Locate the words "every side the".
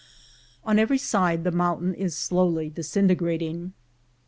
0.79-1.51